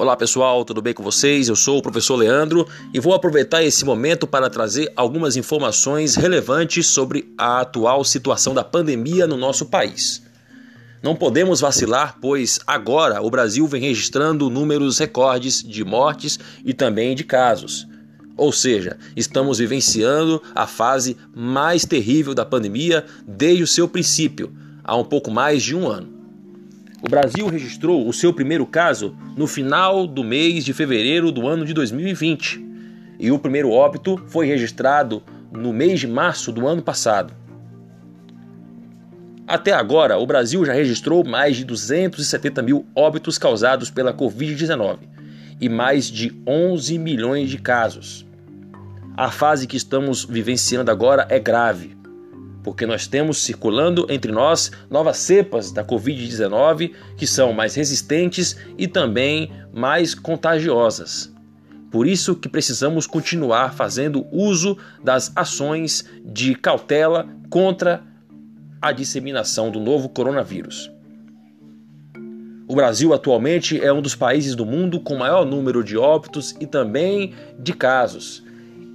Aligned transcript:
Olá 0.00 0.16
pessoal, 0.16 0.64
tudo 0.64 0.80
bem 0.80 0.94
com 0.94 1.02
vocês? 1.02 1.48
Eu 1.48 1.56
sou 1.56 1.76
o 1.76 1.82
professor 1.82 2.16
Leandro 2.16 2.66
e 2.94 2.98
vou 2.98 3.12
aproveitar 3.12 3.62
esse 3.62 3.84
momento 3.84 4.26
para 4.26 4.48
trazer 4.48 4.90
algumas 4.96 5.36
informações 5.36 6.14
relevantes 6.14 6.86
sobre 6.86 7.30
a 7.36 7.60
atual 7.60 8.02
situação 8.02 8.54
da 8.54 8.64
pandemia 8.64 9.26
no 9.26 9.36
nosso 9.36 9.66
país. 9.66 10.22
Não 11.02 11.14
podemos 11.14 11.60
vacilar, 11.60 12.16
pois 12.18 12.60
agora 12.66 13.20
o 13.20 13.30
Brasil 13.30 13.66
vem 13.66 13.82
registrando 13.82 14.48
números 14.48 14.98
recordes 14.98 15.62
de 15.62 15.84
mortes 15.84 16.38
e 16.64 16.72
também 16.72 17.14
de 17.14 17.24
casos. 17.24 17.86
Ou 18.40 18.52
seja, 18.52 18.96
estamos 19.14 19.58
vivenciando 19.58 20.42
a 20.54 20.66
fase 20.66 21.14
mais 21.36 21.84
terrível 21.84 22.34
da 22.34 22.42
pandemia 22.42 23.04
desde 23.28 23.62
o 23.62 23.66
seu 23.66 23.86
princípio, 23.86 24.50
há 24.82 24.96
um 24.96 25.04
pouco 25.04 25.30
mais 25.30 25.62
de 25.62 25.76
um 25.76 25.86
ano. 25.86 26.08
O 27.02 27.10
Brasil 27.10 27.46
registrou 27.48 28.08
o 28.08 28.14
seu 28.14 28.32
primeiro 28.32 28.64
caso 28.64 29.14
no 29.36 29.46
final 29.46 30.06
do 30.06 30.24
mês 30.24 30.64
de 30.64 30.72
fevereiro 30.72 31.30
do 31.30 31.46
ano 31.46 31.66
de 31.66 31.74
2020 31.74 32.64
e 33.18 33.30
o 33.30 33.38
primeiro 33.38 33.72
óbito 33.72 34.16
foi 34.28 34.46
registrado 34.46 35.22
no 35.52 35.70
mês 35.70 36.00
de 36.00 36.06
março 36.06 36.50
do 36.50 36.66
ano 36.66 36.80
passado. 36.80 37.34
Até 39.46 39.74
agora, 39.74 40.16
o 40.16 40.26
Brasil 40.26 40.64
já 40.64 40.72
registrou 40.72 41.22
mais 41.26 41.58
de 41.58 41.64
270 41.66 42.62
mil 42.62 42.86
óbitos 42.96 43.36
causados 43.36 43.90
pela 43.90 44.14
Covid-19 44.14 45.00
e 45.60 45.68
mais 45.68 46.06
de 46.10 46.34
11 46.46 46.96
milhões 46.96 47.50
de 47.50 47.58
casos. 47.58 48.29
A 49.20 49.30
fase 49.30 49.66
que 49.66 49.76
estamos 49.76 50.24
vivenciando 50.24 50.90
agora 50.90 51.26
é 51.28 51.38
grave 51.38 51.94
porque 52.62 52.86
nós 52.86 53.06
temos 53.06 53.36
circulando 53.42 54.06
entre 54.08 54.32
nós 54.32 54.72
novas 54.88 55.18
cepas 55.18 55.70
da 55.70 55.84
Covid-19 55.84 56.94
que 57.18 57.26
são 57.26 57.52
mais 57.52 57.74
resistentes 57.74 58.56
e 58.78 58.88
também 58.88 59.52
mais 59.74 60.14
contagiosas. 60.14 61.30
Por 61.90 62.06
isso 62.06 62.34
que 62.34 62.48
precisamos 62.48 63.06
continuar 63.06 63.74
fazendo 63.74 64.26
uso 64.32 64.78
das 65.04 65.30
ações 65.36 66.02
de 66.24 66.54
cautela 66.54 67.28
contra 67.50 68.02
a 68.80 68.90
disseminação 68.90 69.70
do 69.70 69.80
novo 69.80 70.08
coronavírus. 70.08 70.90
O 72.66 72.74
Brasil 72.74 73.12
atualmente 73.12 73.78
é 73.78 73.92
um 73.92 74.00
dos 74.00 74.14
países 74.14 74.54
do 74.54 74.64
mundo 74.64 74.98
com 74.98 75.14
maior 75.14 75.44
número 75.44 75.84
de 75.84 75.98
óbitos 75.98 76.56
e 76.58 76.64
também 76.64 77.34
de 77.58 77.74
casos. 77.74 78.48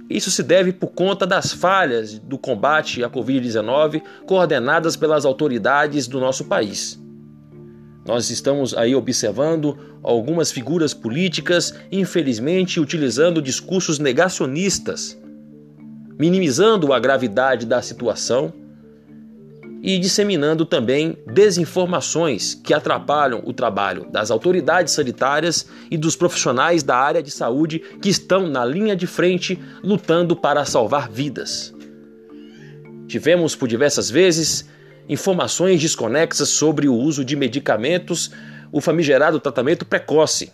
Isso 0.08 0.30
se 0.30 0.42
deve 0.42 0.72
por 0.72 0.92
conta 0.92 1.26
das 1.26 1.52
falhas 1.52 2.18
do 2.18 2.38
combate 2.38 3.02
à 3.02 3.10
Covid-19 3.10 4.02
coordenadas 4.26 4.96
pelas 4.96 5.24
autoridades 5.24 6.06
do 6.06 6.20
nosso 6.20 6.44
país. 6.44 6.98
Nós 8.06 8.30
estamos 8.30 8.72
aí 8.72 8.94
observando 8.94 9.76
algumas 10.02 10.52
figuras 10.52 10.94
políticas, 10.94 11.74
infelizmente, 11.90 12.78
utilizando 12.78 13.42
discursos 13.42 13.98
negacionistas, 13.98 15.18
minimizando 16.16 16.92
a 16.92 17.00
gravidade 17.00 17.66
da 17.66 17.82
situação 17.82 18.52
e 19.86 20.00
disseminando 20.00 20.66
também 20.66 21.16
desinformações 21.32 22.54
que 22.54 22.74
atrapalham 22.74 23.40
o 23.44 23.52
trabalho 23.52 24.04
das 24.10 24.32
autoridades 24.32 24.92
sanitárias 24.92 25.64
e 25.88 25.96
dos 25.96 26.16
profissionais 26.16 26.82
da 26.82 26.96
área 26.96 27.22
de 27.22 27.30
saúde 27.30 27.78
que 28.02 28.08
estão 28.08 28.48
na 28.48 28.64
linha 28.64 28.96
de 28.96 29.06
frente 29.06 29.56
lutando 29.84 30.34
para 30.34 30.64
salvar 30.64 31.08
vidas. 31.08 31.72
Tivemos 33.06 33.54
por 33.54 33.68
diversas 33.68 34.10
vezes 34.10 34.68
informações 35.08 35.80
desconexas 35.80 36.48
sobre 36.48 36.88
o 36.88 36.94
uso 36.94 37.24
de 37.24 37.36
medicamentos, 37.36 38.32
o 38.72 38.80
famigerado 38.80 39.38
tratamento 39.38 39.86
precoce 39.86 40.52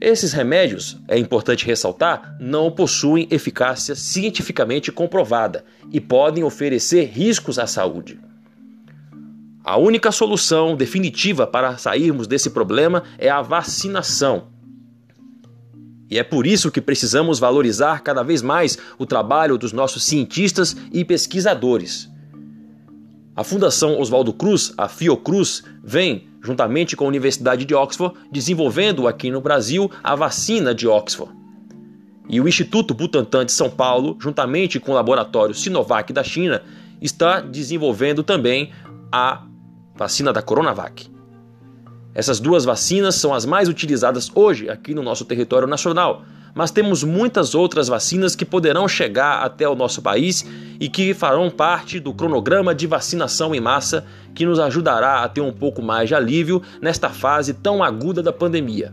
esses 0.00 0.32
remédios, 0.32 0.96
é 1.08 1.18
importante 1.18 1.66
ressaltar, 1.66 2.36
não 2.38 2.70
possuem 2.70 3.26
eficácia 3.30 3.96
cientificamente 3.96 4.92
comprovada 4.92 5.64
e 5.90 6.00
podem 6.00 6.44
oferecer 6.44 7.06
riscos 7.06 7.58
à 7.58 7.66
saúde. 7.66 8.20
A 9.64 9.76
única 9.76 10.12
solução 10.12 10.76
definitiva 10.76 11.48
para 11.48 11.76
sairmos 11.76 12.28
desse 12.28 12.50
problema 12.50 13.02
é 13.18 13.28
a 13.28 13.42
vacinação. 13.42 14.46
E 16.08 16.16
é 16.16 16.22
por 16.22 16.46
isso 16.46 16.70
que 16.70 16.80
precisamos 16.80 17.40
valorizar 17.40 18.00
cada 18.00 18.22
vez 18.22 18.40
mais 18.40 18.78
o 18.98 19.04
trabalho 19.04 19.58
dos 19.58 19.72
nossos 19.72 20.04
cientistas 20.04 20.76
e 20.92 21.04
pesquisadores. 21.04 22.08
A 23.34 23.44
Fundação 23.44 24.00
Oswaldo 24.00 24.32
Cruz, 24.32 24.72
a 24.76 24.88
Fiocruz, 24.88 25.62
vem 25.82 26.27
juntamente 26.42 26.96
com 26.96 27.04
a 27.04 27.08
Universidade 27.08 27.64
de 27.64 27.74
Oxford, 27.74 28.14
desenvolvendo 28.30 29.06
aqui 29.08 29.30
no 29.30 29.40
Brasil 29.40 29.90
a 30.02 30.14
vacina 30.14 30.74
de 30.74 30.86
Oxford. 30.86 31.32
E 32.28 32.40
o 32.40 32.48
Instituto 32.48 32.92
Butantan 32.92 33.46
de 33.46 33.52
São 33.52 33.70
Paulo, 33.70 34.16
juntamente 34.20 34.78
com 34.78 34.92
o 34.92 34.94
laboratório 34.94 35.54
Sinovac 35.54 36.12
da 36.12 36.22
China, 36.22 36.62
está 37.00 37.40
desenvolvendo 37.40 38.22
também 38.22 38.70
a 39.10 39.44
vacina 39.94 40.32
da 40.32 40.42
Coronavac. 40.42 41.10
Essas 42.14 42.40
duas 42.40 42.64
vacinas 42.64 43.14
são 43.14 43.32
as 43.32 43.46
mais 43.46 43.68
utilizadas 43.68 44.30
hoje 44.34 44.68
aqui 44.68 44.94
no 44.94 45.02
nosso 45.02 45.24
território 45.24 45.68
nacional, 45.68 46.24
mas 46.58 46.72
temos 46.72 47.04
muitas 47.04 47.54
outras 47.54 47.86
vacinas 47.86 48.34
que 48.34 48.44
poderão 48.44 48.88
chegar 48.88 49.44
até 49.44 49.68
o 49.68 49.76
nosso 49.76 50.02
país 50.02 50.44
e 50.80 50.88
que 50.88 51.14
farão 51.14 51.48
parte 51.48 52.00
do 52.00 52.12
cronograma 52.12 52.74
de 52.74 52.84
vacinação 52.84 53.54
em 53.54 53.60
massa 53.60 54.04
que 54.34 54.44
nos 54.44 54.58
ajudará 54.58 55.22
a 55.22 55.28
ter 55.28 55.40
um 55.40 55.52
pouco 55.52 55.80
mais 55.80 56.08
de 56.08 56.16
alívio 56.16 56.60
nesta 56.82 57.10
fase 57.10 57.54
tão 57.54 57.80
aguda 57.80 58.24
da 58.24 58.32
pandemia. 58.32 58.92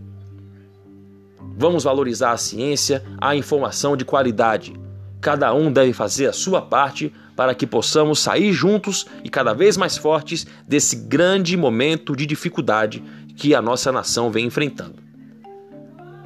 Vamos 1.57 1.85
valorizar 1.85 2.33
a 2.33 2.37
ciência, 2.37 3.03
a 3.17 3.35
informação 3.35 3.97
de 3.97 4.05
qualidade. 4.05 4.79
Cada 5.19 5.51
um 5.51 5.73
deve 5.73 5.91
fazer 5.91 6.27
a 6.27 6.33
sua 6.33 6.61
parte 6.61 7.11
para 7.35 7.55
que 7.55 7.65
possamos 7.65 8.19
sair 8.19 8.53
juntos 8.53 9.07
e 9.23 9.29
cada 9.29 9.55
vez 9.55 9.75
mais 9.75 9.97
fortes 9.97 10.45
desse 10.67 10.97
grande 10.97 11.57
momento 11.57 12.15
de 12.15 12.27
dificuldade 12.27 13.01
que 13.35 13.55
a 13.55 13.61
nossa 13.61 13.91
nação 13.91 14.29
vem 14.29 14.45
enfrentando 14.45 15.04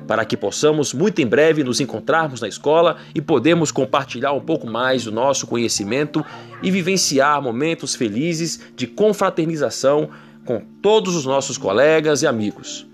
para 0.09 0.25
que 0.25 0.35
possamos 0.35 0.91
muito 0.91 1.21
em 1.21 1.27
breve 1.27 1.63
nos 1.63 1.79
encontrarmos 1.79 2.41
na 2.41 2.47
escola 2.47 2.97
e 3.13 3.21
podemos 3.21 3.71
compartilhar 3.71 4.33
um 4.33 4.41
pouco 4.41 4.65
mais 4.65 5.03
do 5.03 5.11
nosso 5.11 5.45
conhecimento 5.45 6.25
e 6.63 6.71
vivenciar 6.71 7.39
momentos 7.39 7.93
felizes 7.93 8.59
de 8.75 8.87
confraternização 8.87 10.09
com 10.47 10.63
todos 10.81 11.15
os 11.15 11.27
nossos 11.27 11.59
colegas 11.59 12.23
e 12.23 12.27
amigos. 12.27 12.87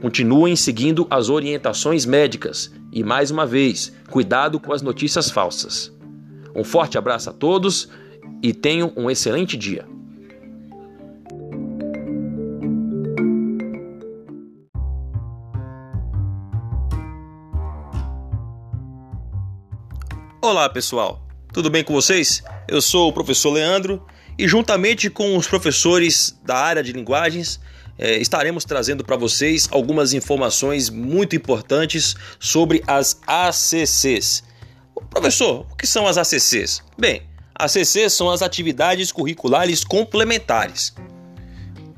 Continuem 0.00 0.56
seguindo 0.56 1.06
as 1.10 1.28
orientações 1.28 2.06
médicas 2.06 2.72
e, 2.90 3.04
mais 3.04 3.30
uma 3.30 3.44
vez, 3.44 3.92
cuidado 4.08 4.58
com 4.58 4.72
as 4.72 4.80
notícias 4.80 5.30
falsas. 5.30 5.92
Um 6.56 6.64
forte 6.64 6.96
abraço 6.96 7.28
a 7.28 7.32
todos 7.34 7.90
e 8.42 8.54
tenham 8.54 8.90
um 8.96 9.10
excelente 9.10 9.54
dia. 9.54 9.84
Olá 20.50 20.68
pessoal, 20.68 21.24
tudo 21.52 21.70
bem 21.70 21.84
com 21.84 21.92
vocês? 21.92 22.42
Eu 22.66 22.82
sou 22.82 23.08
o 23.08 23.12
professor 23.12 23.50
Leandro 23.50 24.04
e, 24.36 24.48
juntamente 24.48 25.08
com 25.08 25.36
os 25.36 25.46
professores 25.46 26.36
da 26.44 26.56
área 26.56 26.82
de 26.82 26.92
linguagens, 26.92 27.60
é, 27.96 28.18
estaremos 28.18 28.64
trazendo 28.64 29.04
para 29.04 29.16
vocês 29.16 29.68
algumas 29.70 30.12
informações 30.12 30.90
muito 30.90 31.36
importantes 31.36 32.16
sobre 32.40 32.82
as 32.84 33.20
ACCs. 33.28 34.42
Professor, 35.08 35.68
o 35.70 35.76
que 35.76 35.86
são 35.86 36.08
as 36.08 36.18
ACCs? 36.18 36.82
Bem, 36.98 37.22
ACCs 37.54 38.12
são 38.12 38.28
as 38.28 38.42
atividades 38.42 39.12
curriculares 39.12 39.84
complementares. 39.84 40.92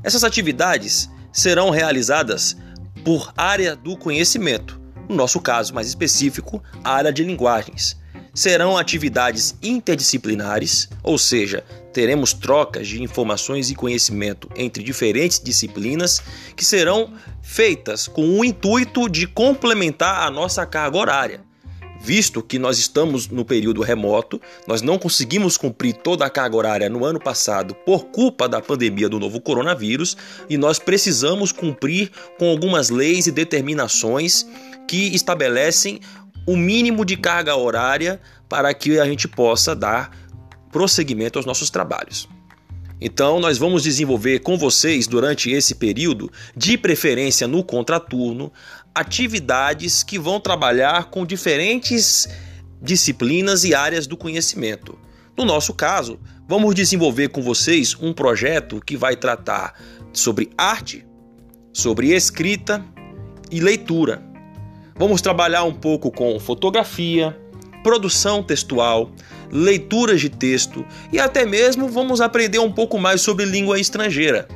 Essas 0.04 0.24
atividades 0.24 1.08
serão 1.32 1.70
realizadas 1.70 2.54
por 3.02 3.32
área 3.34 3.74
do 3.74 3.96
conhecimento, 3.96 4.78
no 5.08 5.16
nosso 5.16 5.40
caso 5.40 5.72
mais 5.72 5.88
específico, 5.88 6.62
a 6.84 6.92
área 6.92 7.10
de 7.10 7.24
linguagens 7.24 8.01
serão 8.34 8.76
atividades 8.76 9.54
interdisciplinares, 9.62 10.88
ou 11.02 11.18
seja, 11.18 11.64
teremos 11.92 12.32
trocas 12.32 12.88
de 12.88 13.02
informações 13.02 13.70
e 13.70 13.74
conhecimento 13.74 14.48
entre 14.56 14.82
diferentes 14.82 15.38
disciplinas 15.38 16.22
que 16.56 16.64
serão 16.64 17.12
feitas 17.42 18.08
com 18.08 18.38
o 18.38 18.44
intuito 18.44 19.08
de 19.08 19.26
complementar 19.26 20.26
a 20.26 20.30
nossa 20.30 20.64
carga 20.64 20.96
horária. 20.96 21.52
Visto 22.04 22.42
que 22.42 22.58
nós 22.58 22.78
estamos 22.78 23.28
no 23.28 23.44
período 23.44 23.80
remoto, 23.80 24.40
nós 24.66 24.82
não 24.82 24.98
conseguimos 24.98 25.56
cumprir 25.56 25.92
toda 25.92 26.26
a 26.26 26.30
carga 26.30 26.56
horária 26.56 26.90
no 26.90 27.04
ano 27.04 27.20
passado 27.20 27.76
por 27.86 28.06
culpa 28.06 28.48
da 28.48 28.60
pandemia 28.60 29.08
do 29.08 29.20
novo 29.20 29.40
coronavírus 29.40 30.16
e 30.50 30.58
nós 30.58 30.80
precisamos 30.80 31.52
cumprir 31.52 32.10
com 32.40 32.50
algumas 32.50 32.90
leis 32.90 33.28
e 33.28 33.30
determinações 33.30 34.44
que 34.88 35.14
estabelecem 35.14 36.00
o 36.46 36.56
mínimo 36.56 37.04
de 37.04 37.16
carga 37.16 37.56
horária 37.56 38.20
para 38.48 38.72
que 38.74 38.98
a 38.98 39.04
gente 39.04 39.28
possa 39.28 39.74
dar 39.74 40.10
prosseguimento 40.70 41.38
aos 41.38 41.46
nossos 41.46 41.70
trabalhos. 41.70 42.28
Então, 43.04 43.40
nós 43.40 43.58
vamos 43.58 43.82
desenvolver 43.82 44.40
com 44.40 44.56
vocês 44.56 45.08
durante 45.08 45.50
esse 45.50 45.74
período, 45.74 46.30
de 46.56 46.78
preferência 46.78 47.48
no 47.48 47.64
contraturno, 47.64 48.52
atividades 48.94 50.04
que 50.04 50.18
vão 50.18 50.38
trabalhar 50.38 51.10
com 51.10 51.26
diferentes 51.26 52.28
disciplinas 52.80 53.64
e 53.64 53.74
áreas 53.74 54.06
do 54.06 54.16
conhecimento. 54.16 54.96
No 55.36 55.44
nosso 55.44 55.74
caso, 55.74 56.20
vamos 56.48 56.74
desenvolver 56.74 57.28
com 57.28 57.42
vocês 57.42 57.96
um 58.00 58.12
projeto 58.12 58.80
que 58.80 58.96
vai 58.96 59.16
tratar 59.16 59.74
sobre 60.12 60.50
arte, 60.56 61.04
sobre 61.72 62.14
escrita 62.14 62.84
e 63.50 63.60
leitura. 63.60 64.31
Vamos 64.94 65.22
trabalhar 65.22 65.64
um 65.64 65.72
pouco 65.72 66.10
com 66.10 66.38
fotografia, 66.38 67.36
produção 67.82 68.42
textual, 68.42 69.10
leituras 69.50 70.20
de 70.20 70.28
texto 70.28 70.84
e 71.12 71.18
até 71.18 71.44
mesmo 71.44 71.88
vamos 71.88 72.20
aprender 72.20 72.58
um 72.58 72.70
pouco 72.70 72.98
mais 72.98 73.20
sobre 73.20 73.44
língua 73.44 73.80
estrangeira. 73.80 74.46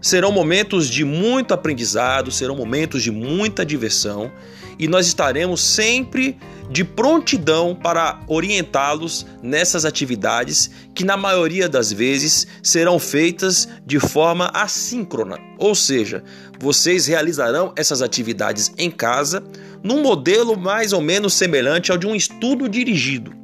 Serão 0.00 0.32
momentos 0.32 0.88
de 0.88 1.04
muito 1.04 1.52
aprendizado, 1.52 2.30
serão 2.30 2.56
momentos 2.56 3.02
de 3.02 3.10
muita 3.10 3.64
diversão 3.64 4.32
e 4.80 4.88
nós 4.88 5.06
estaremos 5.06 5.60
sempre 5.60 6.38
de 6.70 6.82
prontidão 6.82 7.74
para 7.74 8.18
orientá-los 8.26 9.26
nessas 9.42 9.84
atividades 9.84 10.70
que, 10.94 11.04
na 11.04 11.18
maioria 11.18 11.68
das 11.68 11.92
vezes, 11.92 12.46
serão 12.62 12.98
feitas 12.98 13.68
de 13.84 14.00
forma 14.00 14.50
assíncrona, 14.54 15.38
ou 15.58 15.74
seja, 15.74 16.24
vocês 16.58 17.06
realizarão 17.06 17.74
essas 17.76 18.00
atividades 18.00 18.72
em 18.78 18.90
casa 18.90 19.44
num 19.82 20.00
modelo 20.00 20.58
mais 20.58 20.94
ou 20.94 21.02
menos 21.02 21.34
semelhante 21.34 21.92
ao 21.92 21.98
de 21.98 22.06
um 22.06 22.16
estudo 22.16 22.66
dirigido. 22.66 23.34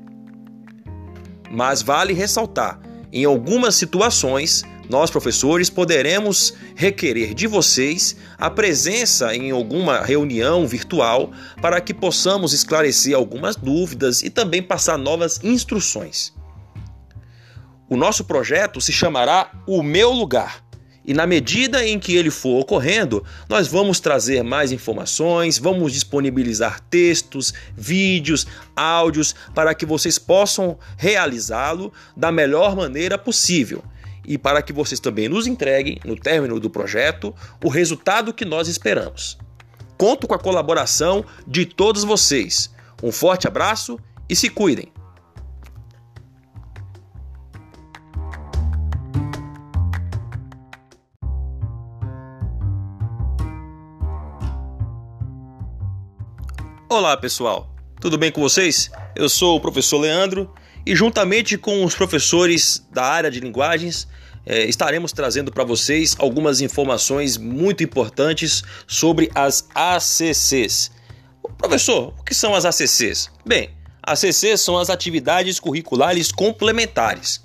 Mas 1.51 1.83
vale 1.83 2.15
ressaltar, 2.15 2.81
em 3.13 3.27
algumas 3.27 3.75
situações, 3.75 4.65
nós, 4.89 5.11
professores, 5.11 5.69
poderemos 5.69 6.55
requerer 6.75 7.35
de 7.35 7.47
vocês 7.47 8.17
a 8.39 8.49
presença 8.49 9.35
em 9.35 9.51
alguma 9.51 10.01
reunião 10.01 10.67
virtual 10.67 11.33
para 11.61 11.81
que 11.81 11.93
possamos 11.93 12.53
esclarecer 12.53 13.15
algumas 13.15 13.57
dúvidas 13.57 14.23
e 14.23 14.31
também 14.31 14.63
passar 14.63 14.97
novas 14.97 15.41
instruções. 15.43 16.33
O 17.89 17.97
nosso 17.97 18.25
projeto 18.25 18.81
se 18.81 18.93
chamará 18.93 19.51
O 19.67 19.83
Meu 19.83 20.11
Lugar. 20.11 20.65
E 21.05 21.15
na 21.15 21.25
medida 21.25 21.87
em 21.87 22.01
que 22.01 22.17
ele 22.17 22.31
for 22.31 22.61
ocorrendo, 22.61 23.25
nós 23.49 23.69
vamos 23.69 24.01
trazer 24.01 24.43
mais 24.43 24.73
informações, 24.73 25.57
vamos 25.57 25.93
disponibilizar 25.93 26.81
textos, 26.91 27.55
vídeos, 27.77 28.45
áudios 28.75 29.33
para 29.55 29.73
que 29.73 29.87
vocês 29.87 30.19
possam 30.19 30.77
realizá-lo 30.97 31.93
da 32.17 32.33
melhor 32.33 32.75
maneira 32.75 33.17
possível 33.17 33.85
e 34.27 34.37
para 34.37 34.61
que 34.61 34.73
vocês 34.73 34.99
também 34.99 35.29
nos 35.29 35.47
entreguem, 35.47 35.99
no 36.05 36.17
término 36.17 36.59
do 36.59 36.69
projeto, 36.69 37.35
o 37.63 37.69
resultado 37.69 38.35
que 38.35 38.45
nós 38.45 38.69
esperamos. 38.69 39.39
Conto 39.97 40.27
com 40.27 40.35
a 40.35 40.39
colaboração 40.39 41.25
de 41.47 41.65
todos 41.65 42.05
vocês. 42.05 42.71
Um 43.03 43.13
forte 43.13 43.47
abraço 43.47 43.99
e 44.29 44.35
se 44.35 44.51
cuidem! 44.51 44.93
Olá 56.89 57.17
pessoal, 57.17 57.75
tudo 58.01 58.17
bem 58.17 58.33
com 58.33 58.41
vocês? 58.41 58.91
Eu 59.15 59.29
sou 59.29 59.57
o 59.57 59.61
professor 59.61 59.99
Leandro 59.99 60.51
e 60.87 60.95
juntamente 60.95 61.59
com 61.59 61.85
os 61.85 61.97
professores 61.97 62.87
da 62.93 63.03
área 63.03 63.29
de 63.29 63.41
linguagens 63.41 64.07
é, 64.47 64.65
estaremos 64.67 65.11
trazendo 65.11 65.51
para 65.51 65.65
vocês 65.65 66.15
algumas 66.17 66.61
informações 66.61 67.37
muito 67.37 67.83
importantes 67.83 68.63
sobre 68.87 69.29
as 69.35 69.69
ACCs. 69.75 70.93
Professor, 71.59 72.15
o 72.17 72.23
que 72.23 72.33
são 72.33 72.55
as 72.55 72.65
ACCs? 72.65 73.29
Bem, 73.45 73.71
ACCs 74.01 74.61
são 74.61 74.79
as 74.79 74.89
atividades 74.89 75.59
curriculares 75.59 76.31
complementares. 76.31 77.43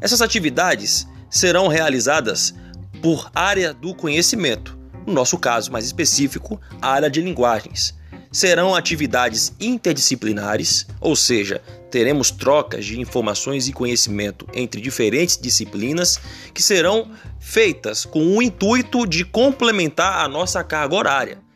Essas 0.00 0.22
atividades 0.22 1.08
serão 1.28 1.66
realizadas 1.66 2.54
por 3.02 3.28
área 3.34 3.74
do 3.74 3.92
conhecimento, 3.92 4.78
no 5.04 5.12
nosso 5.12 5.36
caso 5.36 5.72
mais 5.72 5.84
específico, 5.84 6.60
a 6.80 6.90
área 6.92 7.10
de 7.10 7.20
linguagens 7.20 7.97
serão 8.30 8.74
atividades 8.74 9.52
interdisciplinares, 9.60 10.86
ou 11.00 11.16
seja, 11.16 11.60
teremos 11.90 12.30
trocas 12.30 12.84
de 12.84 13.00
informações 13.00 13.68
e 13.68 13.72
conhecimento 13.72 14.46
entre 14.52 14.80
diferentes 14.80 15.38
disciplinas 15.38 16.20
que 16.52 16.62
serão 16.62 17.10
feitas 17.40 18.04
com 18.04 18.36
o 18.36 18.42
intuito 18.42 19.06
de 19.06 19.24
complementar 19.24 20.24
a 20.24 20.28
nossa 20.28 20.62
carga 20.62 20.94
horária. 20.94 21.48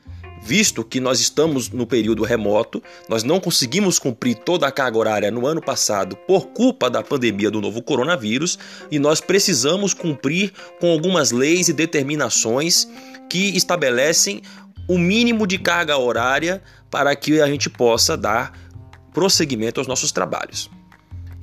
Visto 0.44 0.82
que 0.82 0.98
nós 0.98 1.20
estamos 1.20 1.70
no 1.70 1.86
período 1.86 2.24
remoto, 2.24 2.82
nós 3.08 3.22
não 3.22 3.38
conseguimos 3.38 3.96
cumprir 3.96 4.34
toda 4.34 4.66
a 4.66 4.72
carga 4.72 4.98
horária 4.98 5.30
no 5.30 5.46
ano 5.46 5.62
passado 5.62 6.16
por 6.26 6.48
culpa 6.48 6.90
da 6.90 7.00
pandemia 7.00 7.48
do 7.48 7.60
novo 7.60 7.80
coronavírus 7.80 8.58
e 8.90 8.98
nós 8.98 9.20
precisamos 9.20 9.94
cumprir 9.94 10.52
com 10.80 10.90
algumas 10.90 11.30
leis 11.30 11.68
e 11.68 11.72
determinações 11.72 12.88
que 13.30 13.56
estabelecem 13.56 14.42
o 14.92 14.98
mínimo 14.98 15.46
de 15.46 15.58
carga 15.58 15.96
horária 15.96 16.62
para 16.90 17.16
que 17.16 17.40
a 17.40 17.46
gente 17.46 17.70
possa 17.70 18.14
dar 18.14 18.52
prosseguimento 19.14 19.80
aos 19.80 19.86
nossos 19.86 20.12
trabalhos. 20.12 20.70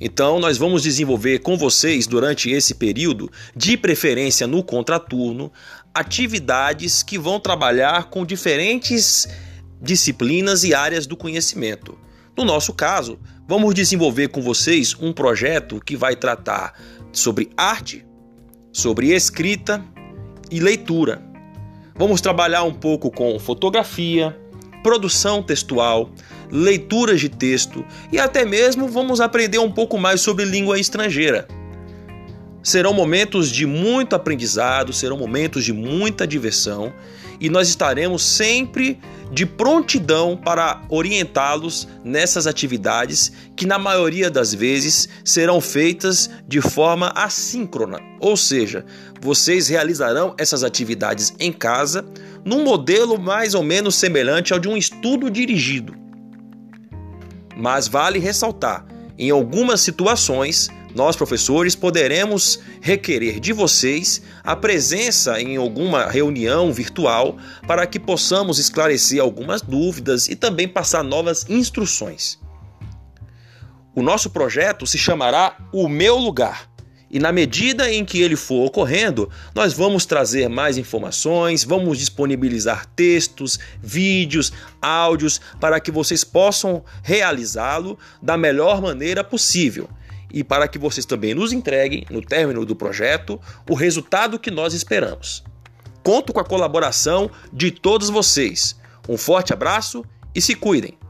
Então, 0.00 0.38
nós 0.38 0.56
vamos 0.56 0.84
desenvolver 0.84 1.40
com 1.40 1.58
vocês 1.58 2.06
durante 2.06 2.48
esse 2.48 2.74
período, 2.74 3.28
de 3.54 3.76
preferência 3.76 4.46
no 4.46 4.62
contraturno, 4.62 5.52
atividades 5.92 7.02
que 7.02 7.18
vão 7.18 7.40
trabalhar 7.40 8.04
com 8.04 8.24
diferentes 8.24 9.26
disciplinas 9.82 10.62
e 10.62 10.72
áreas 10.72 11.04
do 11.04 11.16
conhecimento. 11.16 11.98
No 12.36 12.44
nosso 12.44 12.72
caso, 12.72 13.18
vamos 13.48 13.74
desenvolver 13.74 14.28
com 14.28 14.40
vocês 14.40 14.94
um 14.94 15.12
projeto 15.12 15.82
que 15.84 15.96
vai 15.96 16.14
tratar 16.14 16.80
sobre 17.12 17.50
arte, 17.56 18.06
sobre 18.72 19.12
escrita 19.12 19.84
e 20.52 20.60
leitura. 20.60 21.29
Vamos 22.00 22.22
trabalhar 22.22 22.62
um 22.62 22.72
pouco 22.72 23.10
com 23.10 23.38
fotografia, 23.38 24.34
produção 24.82 25.42
textual, 25.42 26.08
leituras 26.50 27.20
de 27.20 27.28
texto 27.28 27.84
e 28.10 28.18
até 28.18 28.42
mesmo 28.42 28.88
vamos 28.88 29.20
aprender 29.20 29.58
um 29.58 29.70
pouco 29.70 29.98
mais 29.98 30.22
sobre 30.22 30.46
língua 30.46 30.80
estrangeira. 30.80 31.46
Serão 32.62 32.92
momentos 32.92 33.50
de 33.50 33.64
muito 33.64 34.14
aprendizado, 34.14 34.92
serão 34.92 35.16
momentos 35.16 35.64
de 35.64 35.72
muita 35.72 36.26
diversão 36.26 36.92
e 37.40 37.48
nós 37.48 37.68
estaremos 37.68 38.22
sempre 38.22 39.00
de 39.32 39.46
prontidão 39.46 40.36
para 40.36 40.82
orientá-los 40.88 41.88
nessas 42.04 42.46
atividades 42.46 43.32
que, 43.56 43.64
na 43.64 43.78
maioria 43.78 44.30
das 44.30 44.52
vezes, 44.52 45.08
serão 45.24 45.60
feitas 45.60 46.28
de 46.46 46.60
forma 46.60 47.12
assíncrona, 47.14 47.98
ou 48.18 48.36
seja, 48.36 48.84
vocês 49.20 49.68
realizarão 49.68 50.34
essas 50.36 50.62
atividades 50.64 51.32
em 51.38 51.52
casa 51.52 52.04
num 52.44 52.64
modelo 52.64 53.18
mais 53.18 53.54
ou 53.54 53.62
menos 53.62 53.94
semelhante 53.94 54.52
ao 54.52 54.58
de 54.58 54.68
um 54.68 54.76
estudo 54.76 55.30
dirigido. 55.30 55.94
Mas 57.56 57.86
vale 57.86 58.18
ressaltar, 58.18 58.84
em 59.18 59.30
algumas 59.30 59.80
situações, 59.80 60.70
nós, 60.94 61.16
professores, 61.16 61.76
poderemos 61.76 62.60
requerer 62.80 63.38
de 63.38 63.52
vocês 63.52 64.22
a 64.42 64.56
presença 64.56 65.40
em 65.40 65.56
alguma 65.56 66.06
reunião 66.06 66.72
virtual 66.72 67.36
para 67.66 67.86
que 67.86 68.00
possamos 68.00 68.58
esclarecer 68.58 69.20
algumas 69.20 69.62
dúvidas 69.62 70.28
e 70.28 70.34
também 70.34 70.66
passar 70.66 71.04
novas 71.04 71.48
instruções. 71.48 72.38
O 73.94 74.02
nosso 74.02 74.30
projeto 74.30 74.86
se 74.86 74.98
chamará 74.98 75.56
O 75.72 75.88
Meu 75.88 76.16
Lugar. 76.16 76.68
E 77.12 77.18
na 77.18 77.32
medida 77.32 77.92
em 77.92 78.04
que 78.04 78.20
ele 78.20 78.36
for 78.36 78.66
ocorrendo, 78.66 79.28
nós 79.52 79.72
vamos 79.72 80.06
trazer 80.06 80.48
mais 80.48 80.78
informações, 80.78 81.64
vamos 81.64 81.98
disponibilizar 81.98 82.86
textos, 82.94 83.58
vídeos, 83.82 84.52
áudios 84.80 85.40
para 85.58 85.80
que 85.80 85.90
vocês 85.90 86.22
possam 86.22 86.84
realizá-lo 87.02 87.98
da 88.22 88.36
melhor 88.36 88.80
maneira 88.80 89.24
possível 89.24 89.88
e 90.32 90.44
para 90.44 90.68
que 90.68 90.78
vocês 90.78 91.04
também 91.04 91.34
nos 91.34 91.52
entreguem, 91.52 92.04
no 92.10 92.20
término 92.20 92.64
do 92.64 92.76
projeto, 92.76 93.40
o 93.68 93.74
resultado 93.74 94.38
que 94.38 94.50
nós 94.50 94.74
esperamos. 94.74 95.42
Conto 96.02 96.32
com 96.32 96.40
a 96.40 96.44
colaboração 96.44 97.30
de 97.52 97.70
todos 97.70 98.08
vocês. 98.08 98.76
Um 99.08 99.16
forte 99.16 99.52
abraço 99.52 100.04
e 100.34 100.40
se 100.40 100.54
cuidem! 100.54 101.09